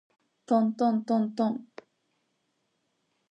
[0.47, 1.63] とんとんとんとん